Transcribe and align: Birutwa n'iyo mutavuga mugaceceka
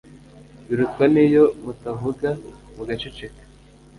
Birutwa 0.67 1.03
n'iyo 1.13 1.43
mutavuga 1.63 2.29
mugaceceka 2.75 3.41